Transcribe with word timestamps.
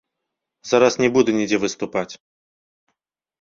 Зараз 0.69 0.95
не 1.03 1.09
буду 1.17 1.35
нідзе 1.41 1.57
выступаць. 1.67 2.09